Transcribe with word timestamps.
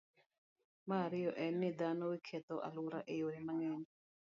Mar 0.87 1.01
ariyo 1.07 1.31
en 1.45 1.53
ni, 1.59 1.69
dhano 1.79 2.07
ketho 2.27 2.55
alwora 2.67 2.99
e 3.11 3.13
yore 3.21 3.39
mang'eny. 3.47 3.85